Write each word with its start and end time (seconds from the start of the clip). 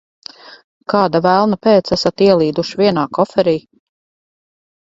Kāda 0.93 1.21
velna 1.25 1.59
pēc 1.67 1.93
esat 1.97 2.25
ielīduši 2.29 2.81
vienā 2.83 3.07
koferī? 3.21 3.57